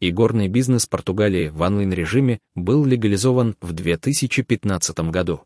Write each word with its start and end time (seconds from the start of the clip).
Игорный 0.00 0.46
бизнес 0.46 0.86
Португалии 0.86 1.48
в 1.48 1.60
онлайн-режиме 1.60 2.38
был 2.54 2.84
легализован 2.84 3.56
в 3.60 3.72
2015 3.72 5.00
году. 5.10 5.42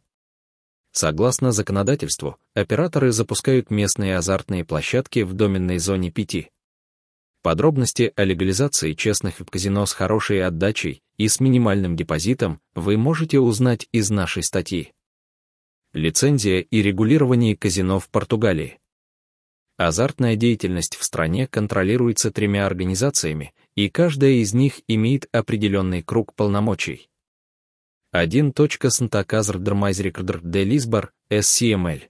Согласно 0.93 1.53
законодательству, 1.53 2.37
операторы 2.53 3.13
запускают 3.13 3.71
местные 3.71 4.19
азартные 4.19 4.67
площадки 4.67 5.21
в 5.21 5.33
доменной 5.33 5.79
зоне 5.79 6.11
5. 6.11 6.51
Подробности 7.41 8.13
о 8.15 8.25
легализации 8.25 8.93
честных 8.93 9.37
казино 9.51 9.87
с 9.87 9.95
хорошей 9.95 10.45
отдачей 10.45 11.03
и 11.17 11.29
с 11.29 11.41
минимальным 11.41 11.97
депозитом 11.97 12.61
вы 12.75 12.99
можете 12.99 13.41
узнать 13.41 13.89
из 13.91 14.11
нашей 14.11 14.43
статьи. 14.43 14.93
Лицензия 15.95 16.61
и 16.61 16.83
регулирование 16.83 17.57
казино 17.57 17.99
в 17.99 18.11
Португалии. 18.11 18.79
Азартная 19.77 20.37
деятельность 20.37 20.97
в 20.97 21.05
стране 21.05 21.47
контролируется 21.47 22.31
тремя 22.31 22.67
организациями, 22.67 23.55
и 23.75 23.89
каждая 23.89 24.33
из 24.33 24.53
них 24.53 24.81
имеет 24.87 25.27
определенный 25.33 26.03
круг 26.03 26.35
полномочий. 26.35 27.09
1. 28.13 28.53
Сантаказр 28.89 29.59
Драмайзрикдр 29.59 30.41
де 30.43 30.65
Лисбар, 30.65 31.13
SCML. 31.31 32.03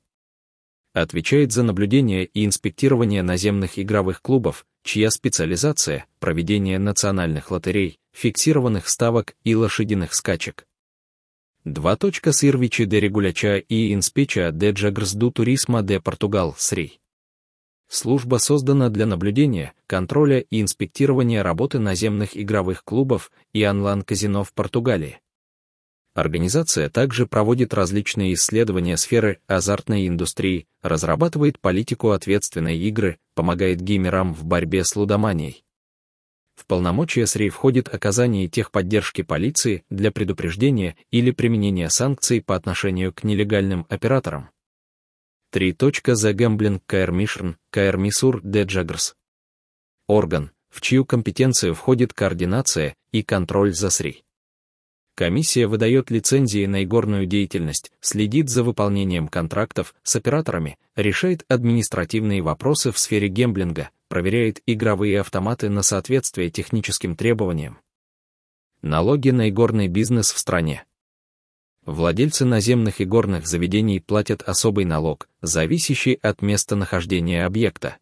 Отвечает 0.92 1.52
за 1.52 1.62
наблюдение 1.62 2.24
и 2.24 2.44
инспектирование 2.44 3.22
наземных 3.22 3.78
игровых 3.78 4.20
клубов, 4.20 4.66
чья 4.82 5.10
специализация— 5.10 6.06
проведение 6.18 6.78
национальных 6.78 7.50
лотерей, 7.50 7.98
фиксированных 8.12 8.88
ставок 8.88 9.36
и 9.44 9.54
лошадиных 9.54 10.12
скачек. 10.12 10.66
2. 11.64 11.96
Сирвичи 12.32 12.84
де 12.84 12.98
Регуляча 12.98 13.58
и 13.58 13.94
Инспеча 13.94 14.50
де 14.50 14.72
Джагрсду 14.72 15.30
Турисма 15.30 15.82
де 15.82 16.00
Португал, 16.00 16.56
СРИ. 16.58 16.98
Служба 17.92 18.38
создана 18.38 18.88
для 18.88 19.04
наблюдения, 19.04 19.74
контроля 19.86 20.40
и 20.40 20.62
инспектирования 20.62 21.42
работы 21.42 21.78
наземных 21.78 22.38
игровых 22.38 22.84
клубов 22.84 23.30
и 23.52 23.66
онлайн-казино 23.66 24.44
в 24.44 24.54
Португалии. 24.54 25.20
Организация 26.14 26.88
также 26.88 27.26
проводит 27.26 27.74
различные 27.74 28.32
исследования 28.32 28.96
сферы 28.96 29.40
азартной 29.46 30.08
индустрии, 30.08 30.66
разрабатывает 30.80 31.60
политику 31.60 32.12
ответственной 32.12 32.78
игры, 32.78 33.18
помогает 33.34 33.82
геймерам 33.82 34.32
в 34.32 34.46
борьбе 34.46 34.84
с 34.84 34.96
лудоманией. 34.96 35.62
В 36.54 36.64
полномочия 36.64 37.26
СРИ 37.26 37.50
входит 37.50 37.94
оказание 37.94 38.48
техподдержки 38.48 39.20
полиции 39.20 39.84
для 39.90 40.10
предупреждения 40.10 40.96
или 41.10 41.30
применения 41.30 41.90
санкций 41.90 42.40
по 42.40 42.56
отношению 42.56 43.12
к 43.12 43.22
нелегальным 43.22 43.84
операторам. 43.90 44.48
3. 45.52 45.72
The 45.72 46.32
Gambling 46.32 46.80
Commission, 46.88 47.56
Misur 47.98 48.40
de 48.42 48.64
Jaggers. 48.64 49.12
Орган, 50.08 50.50
в 50.70 50.80
чью 50.80 51.04
компетенцию 51.04 51.74
входит 51.74 52.14
координация 52.14 52.94
и 53.12 53.22
контроль 53.22 53.74
за 53.74 53.90
СРИ. 53.90 54.24
Комиссия 55.14 55.66
выдает 55.66 56.10
лицензии 56.10 56.64
на 56.64 56.84
игорную 56.84 57.26
деятельность, 57.26 57.92
следит 58.00 58.48
за 58.48 58.64
выполнением 58.64 59.28
контрактов 59.28 59.94
с 60.02 60.16
операторами, 60.16 60.78
решает 60.96 61.44
административные 61.48 62.40
вопросы 62.40 62.90
в 62.90 62.98
сфере 62.98 63.28
гемблинга, 63.28 63.90
проверяет 64.08 64.62
игровые 64.64 65.20
автоматы 65.20 65.68
на 65.68 65.82
соответствие 65.82 66.48
техническим 66.48 67.14
требованиям. 67.14 67.78
Налоги 68.80 69.28
на 69.28 69.50
игорный 69.50 69.88
бизнес 69.88 70.32
в 70.32 70.38
стране. 70.38 70.86
Владельцы 71.84 72.44
наземных 72.44 73.00
и 73.00 73.04
горных 73.04 73.46
заведений 73.46 73.98
платят 73.98 74.42
особый 74.42 74.84
налог, 74.84 75.28
зависящий 75.40 76.14
от 76.14 76.40
местонахождения 76.40 77.44
объекта. 77.44 77.96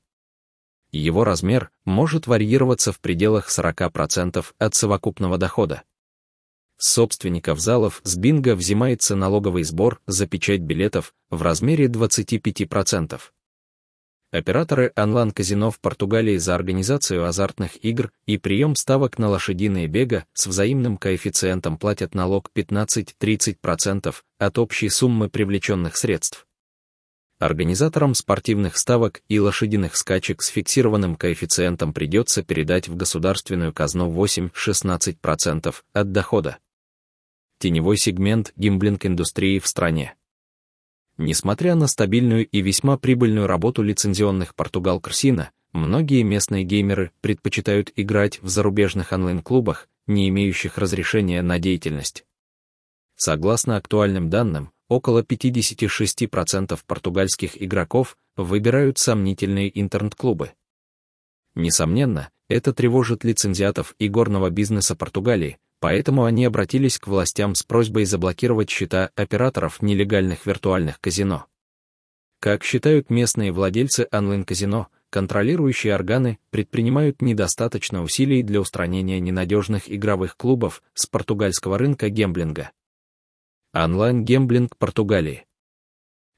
Его 0.92 1.24
размер 1.24 1.70
может 1.86 2.26
варьироваться 2.26 2.92
в 2.92 3.00
пределах 3.00 3.48
40% 3.48 4.44
от 4.58 4.74
совокупного 4.74 5.38
дохода. 5.38 5.82
С 6.76 6.90
собственников 6.90 7.58
залов 7.58 8.00
с 8.04 8.16
бинго 8.16 8.54
взимается 8.54 9.16
налоговый 9.16 9.62
сбор 9.62 10.00
за 10.06 10.26
печать 10.26 10.60
билетов 10.60 11.14
в 11.30 11.40
размере 11.40 11.86
25%. 11.86 13.18
Операторы 14.32 14.92
онлайн-казино 14.94 15.72
в 15.72 15.80
Португалии 15.80 16.36
за 16.36 16.54
организацию 16.54 17.24
азартных 17.26 17.84
игр 17.84 18.12
и 18.26 18.38
прием 18.38 18.76
ставок 18.76 19.18
на 19.18 19.28
лошадиные 19.28 19.88
бега 19.88 20.24
с 20.34 20.46
взаимным 20.46 20.98
коэффициентом 20.98 21.76
платят 21.76 22.14
налог 22.14 22.48
15-30% 22.54 24.14
от 24.38 24.58
общей 24.58 24.88
суммы 24.88 25.28
привлеченных 25.28 25.96
средств. 25.96 26.46
Организаторам 27.40 28.14
спортивных 28.14 28.76
ставок 28.76 29.20
и 29.28 29.40
лошадиных 29.40 29.96
скачек 29.96 30.42
с 30.42 30.48
фиксированным 30.48 31.16
коэффициентом 31.16 31.92
придется 31.92 32.44
передать 32.44 32.86
в 32.86 32.94
государственную 32.94 33.72
казну 33.72 34.12
8-16% 34.12 35.74
от 35.92 36.12
дохода. 36.12 36.58
Теневой 37.58 37.96
сегмент 37.96 38.52
гимблинг-индустрии 38.56 39.58
в 39.58 39.66
стране. 39.66 40.14
Несмотря 41.22 41.74
на 41.74 41.86
стабильную 41.86 42.46
и 42.46 42.62
весьма 42.62 42.96
прибыльную 42.96 43.46
работу 43.46 43.82
лицензионных 43.82 44.54
Португал 44.54 45.00
Крсина, 45.00 45.50
многие 45.74 46.22
местные 46.22 46.64
геймеры 46.64 47.12
предпочитают 47.20 47.92
играть 47.94 48.40
в 48.40 48.48
зарубежных 48.48 49.12
онлайн-клубах, 49.12 49.86
не 50.06 50.30
имеющих 50.30 50.78
разрешения 50.78 51.42
на 51.42 51.58
деятельность. 51.58 52.24
Согласно 53.16 53.76
актуальным 53.76 54.30
данным, 54.30 54.70
около 54.88 55.22
56% 55.22 56.80
португальских 56.86 57.62
игроков 57.62 58.16
выбирают 58.36 58.96
сомнительные 58.96 59.78
интернет-клубы. 59.78 60.52
Несомненно, 61.54 62.30
это 62.48 62.72
тревожит 62.72 63.24
лицензиатов 63.24 63.94
игорного 63.98 64.48
бизнеса 64.48 64.96
Португалии, 64.96 65.58
поэтому 65.80 66.24
они 66.24 66.44
обратились 66.44 66.98
к 66.98 67.08
властям 67.08 67.54
с 67.54 67.62
просьбой 67.62 68.04
заблокировать 68.04 68.70
счета 68.70 69.10
операторов 69.16 69.82
нелегальных 69.82 70.46
виртуальных 70.46 71.00
казино. 71.00 71.46
Как 72.38 72.62
считают 72.64 73.10
местные 73.10 73.52
владельцы 73.52 74.06
онлайн-казино, 74.12 74.88
контролирующие 75.10 75.94
органы 75.94 76.38
предпринимают 76.50 77.20
недостаточно 77.20 78.02
усилий 78.02 78.42
для 78.42 78.60
устранения 78.60 79.18
ненадежных 79.20 79.90
игровых 79.92 80.36
клубов 80.36 80.82
с 80.94 81.06
португальского 81.06 81.76
рынка 81.76 82.08
гемблинга. 82.08 82.70
Онлайн-гемблинг 83.74 84.76
Португалии. 84.76 85.46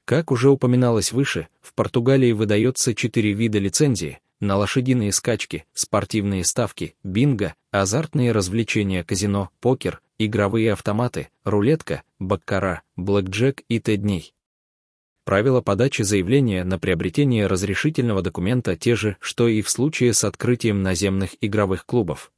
Как 0.05 0.31
уже 0.31 0.49
упоминалось 0.49 1.13
выше, 1.13 1.47
в 1.61 1.73
Португалии 1.73 2.33
выдается 2.33 2.93
четыре 2.93 3.31
вида 3.31 3.59
лицензии, 3.59 4.19
на 4.43 4.57
лошадиные 4.57 5.11
скачки, 5.11 5.65
спортивные 5.73 6.43
ставки, 6.43 6.95
бинго, 7.03 7.55
азартные 7.71 8.31
развлечения 8.31 9.03
казино, 9.03 9.49
покер, 9.59 10.01
игровые 10.19 10.73
автоматы, 10.73 11.29
рулетка, 11.43 12.03
баккара, 12.19 12.83
блэкджек 12.95 13.63
и 13.69 13.79
т-дней. 13.79 14.33
Правила 15.25 15.61
подачи 15.61 16.01
заявления 16.01 16.65
на 16.65 16.77
приобретение 16.77 17.47
разрешительного 17.47 18.21
документа 18.21 18.75
те 18.75 18.95
же, 18.95 19.15
что 19.21 19.47
и 19.47 19.61
в 19.61 19.69
случае 19.69 20.13
с 20.13 20.25
открытием 20.25 20.83
наземных 20.83 21.31
игровых 21.39 21.85
клубов. 21.85 22.31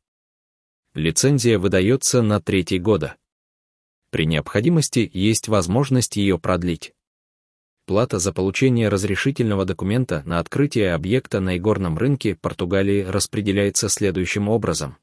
Лицензия 0.93 1.57
выдается 1.57 2.21
на 2.21 2.39
третий 2.39 2.79
года. 2.79 3.15
При 4.11 4.25
необходимости 4.25 5.09
есть 5.13 5.47
возможность 5.47 6.15
ее 6.15 6.37
продлить. 6.37 6.93
Плата 7.87 8.17
за 8.17 8.33
получение 8.33 8.89
разрешительного 8.89 9.63
документа 9.63 10.23
на 10.25 10.39
открытие 10.39 10.95
объекта 10.95 11.39
на 11.39 11.55
игорном 11.57 11.99
рынке 11.99 12.35
Португалии 12.35 13.03
распределяется 13.03 13.89
следующим 13.89 14.49
образом. 14.49 14.97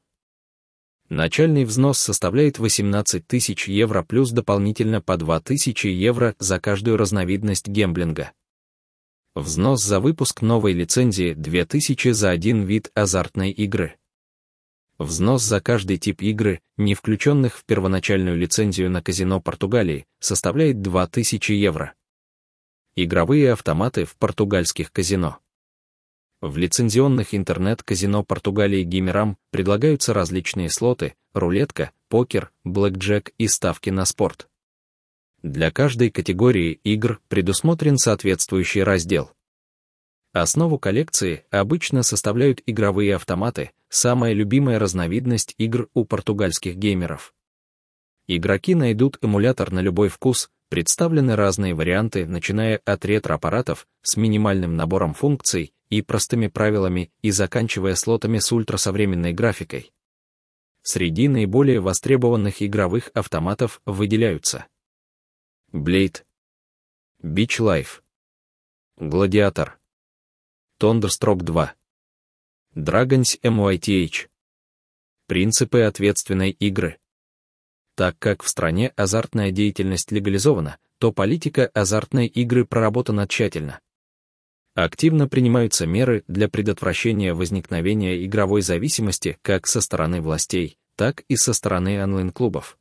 Начальный 1.07 1.63
взнос 1.63 1.99
составляет 1.99 2.59
18 2.59 3.25
тысяч 3.25 3.69
евро 3.69 4.03
плюс 4.03 4.31
дополнительно 4.31 4.99
по 4.99 5.15
2 5.15 5.39
тысячи 5.39 5.87
евро 5.87 6.35
за 6.39 6.59
каждую 6.59 6.97
разновидность 6.97 7.67
гемблинга. 7.69 8.33
Взнос 9.33 9.81
за 9.81 10.01
выпуск 10.01 10.41
новой 10.41 10.73
лицензии 10.73 11.33
2000 11.33 12.11
за 12.11 12.31
один 12.31 12.63
вид 12.63 12.91
азартной 12.95 13.51
игры. 13.51 13.95
Взнос 14.97 15.43
за 15.43 15.61
каждый 15.61 15.97
тип 15.99 16.21
игры, 16.21 16.59
не 16.75 16.95
включенных 16.95 17.57
в 17.57 17.63
первоначальную 17.63 18.37
лицензию 18.37 18.91
на 18.91 19.01
казино 19.01 19.39
Португалии, 19.39 20.05
составляет 20.19 20.81
2000 20.81 21.53
евро 21.53 21.93
игровые 22.95 23.53
автоматы 23.53 24.05
в 24.05 24.15
португальских 24.15 24.91
казино. 24.91 25.39
В 26.41 26.57
лицензионных 26.57 27.33
интернет-казино 27.33 28.23
Португалии 28.23 28.83
геймерам 28.83 29.37
предлагаются 29.49 30.13
различные 30.13 30.69
слоты, 30.69 31.15
рулетка, 31.33 31.91
покер, 32.09 32.51
блэкджек 32.63 33.31
и 33.37 33.47
ставки 33.47 33.89
на 33.89 34.05
спорт. 34.05 34.49
Для 35.41 35.71
каждой 35.71 36.09
категории 36.09 36.79
игр 36.83 37.21
предусмотрен 37.27 37.97
соответствующий 37.97 38.83
раздел. 38.83 39.31
Основу 40.33 40.79
коллекции 40.79 41.45
обычно 41.51 42.03
составляют 42.03 42.61
игровые 42.65 43.15
автоматы, 43.15 43.71
самая 43.89 44.33
любимая 44.33 44.79
разновидность 44.79 45.53
игр 45.57 45.89
у 45.93 46.05
португальских 46.05 46.75
геймеров. 46.75 47.33
Игроки 48.27 48.73
найдут 48.73 49.17
эмулятор 49.21 49.71
на 49.71 49.81
любой 49.81 50.07
вкус, 50.09 50.49
представлены 50.69 51.35
разные 51.35 51.73
варианты, 51.73 52.25
начиная 52.25 52.77
от 52.85 53.05
ретро-аппаратов 53.05 53.87
с 54.01 54.15
минимальным 54.15 54.75
набором 54.75 55.13
функций 55.13 55.73
и 55.89 56.01
простыми 56.01 56.47
правилами 56.47 57.11
и 57.21 57.31
заканчивая 57.31 57.95
слотами 57.95 58.39
с 58.39 58.51
ультрасовременной 58.51 59.33
графикой. 59.33 59.91
Среди 60.81 61.27
наиболее 61.27 61.79
востребованных 61.79 62.61
игровых 62.61 63.11
автоматов 63.13 63.81
выделяются 63.85 64.67
Blade, 65.71 66.23
Beach 67.21 67.59
Life, 67.59 68.01
Гладиатор, 68.97 69.79
Thunderstroke 70.79 71.43
2, 71.43 71.73
Dragons 72.75 73.39
MYTH. 73.41 74.29
Принципы 75.27 75.81
ответственной 75.81 76.51
игры. 76.51 76.99
Так 77.95 78.17
как 78.17 78.41
в 78.43 78.49
стране 78.49 78.91
азартная 78.95 79.51
деятельность 79.51 80.11
легализована, 80.11 80.77
то 80.97 81.11
политика 81.11 81.69
азартной 81.73 82.27
игры 82.27 82.65
проработана 82.65 83.27
тщательно. 83.27 83.79
Активно 84.75 85.27
принимаются 85.27 85.85
меры 85.85 86.23
для 86.27 86.49
предотвращения 86.49 87.35
возникновения 87.35 88.25
игровой 88.25 88.61
зависимости 88.61 89.37
как 89.43 89.67
со 89.67 89.81
стороны 89.81 90.21
властей, 90.21 90.77
так 90.95 91.23
и 91.27 91.35
со 91.35 91.53
стороны 91.53 92.01
онлайн-клубов. 92.03 92.79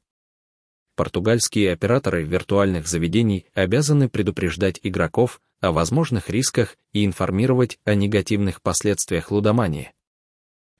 Португальские 0.96 1.72
операторы 1.72 2.22
виртуальных 2.22 2.86
заведений 2.86 3.46
обязаны 3.54 4.08
предупреждать 4.08 4.80
игроков 4.82 5.40
о 5.60 5.72
возможных 5.72 6.30
рисках 6.30 6.76
и 6.92 7.04
информировать 7.04 7.78
о 7.84 7.94
негативных 7.94 8.62
последствиях 8.62 9.30
лудомании. 9.30 9.92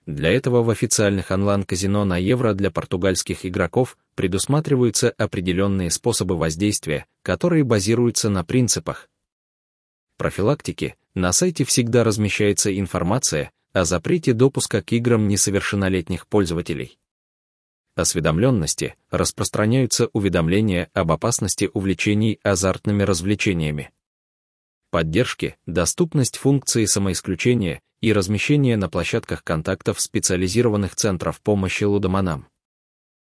Для 0.07 0.31
этого 0.31 0.63
в 0.63 0.71
официальных 0.71 1.31
онлайн-казино 1.31 2.05
на 2.05 2.17
евро 2.17 2.55
для 2.55 2.71
португальских 2.71 3.47
игроков 3.47 3.97
предусматриваются 4.15 5.11
определенные 5.11 5.91
способы 5.91 6.37
воздействия, 6.37 7.07
которые 7.23 7.65
базируются 7.65 8.29
на 8.31 8.45
принципах 8.45 9.09
профилактики. 10.17 10.97
На 11.15 11.33
сайте 11.33 11.65
всегда 11.65 12.05
размещается 12.05 12.77
информация 12.79 13.51
о 13.73 13.85
запрете 13.85 14.33
допуска 14.33 14.83
к 14.83 14.93
играм 14.93 15.29
несовершеннолетних 15.29 16.27
пользователей 16.27 16.99
осведомленности 17.95 18.97
распространяются 19.11 20.09
уведомления 20.13 20.91
об 20.95 21.13
опасности 21.13 21.71
увлечений 21.73 22.39
азартными 22.43 23.03
развлечениями. 23.03 23.91
Поддержки, 24.91 25.57
доступность 25.67 26.37
функции 26.37 26.85
самоисключения 26.85 27.81
и 28.01 28.13
размещение 28.13 28.77
на 28.77 28.89
площадках 28.89 29.45
контактов 29.45 30.01
специализированных 30.01 30.97
центров 30.97 31.41
помощи 31.41 31.85
лудоманам. 31.85 32.47